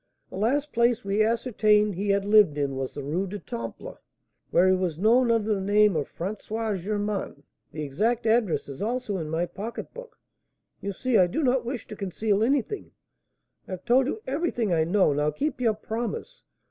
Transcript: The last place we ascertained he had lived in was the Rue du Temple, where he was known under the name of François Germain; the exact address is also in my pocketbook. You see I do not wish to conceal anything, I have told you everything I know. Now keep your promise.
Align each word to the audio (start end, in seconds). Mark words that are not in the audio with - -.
The 0.31 0.35
last 0.35 0.73
place 0.73 1.03
we 1.03 1.21
ascertained 1.23 1.93
he 1.93 2.09
had 2.09 2.25
lived 2.25 2.57
in 2.57 2.75
was 2.75 2.95
the 2.95 3.03
Rue 3.03 3.27
du 3.27 3.37
Temple, 3.37 3.99
where 4.49 4.67
he 4.67 4.75
was 4.75 4.97
known 4.97 5.29
under 5.29 5.53
the 5.53 5.61
name 5.61 5.95
of 5.95 6.11
François 6.17 6.75
Germain; 6.75 7.43
the 7.71 7.83
exact 7.83 8.25
address 8.25 8.67
is 8.67 8.81
also 8.81 9.17
in 9.17 9.29
my 9.29 9.45
pocketbook. 9.45 10.17
You 10.81 10.91
see 10.91 11.19
I 11.19 11.27
do 11.27 11.43
not 11.43 11.65
wish 11.65 11.85
to 11.85 11.95
conceal 11.95 12.41
anything, 12.41 12.89
I 13.67 13.73
have 13.73 13.85
told 13.85 14.07
you 14.07 14.23
everything 14.25 14.73
I 14.73 14.85
know. 14.85 15.13
Now 15.13 15.29
keep 15.29 15.61
your 15.61 15.75
promise. 15.75 16.41